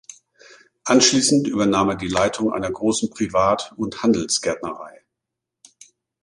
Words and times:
Anschließend 0.85 1.47
übernahm 1.47 1.89
er 1.89 1.95
die 1.95 2.07
Leitung 2.07 2.51
einer 2.51 2.71
großen 2.71 3.11
Privat- 3.11 3.75
und 3.77 4.01
Handelsgärtnerei. 4.01 5.03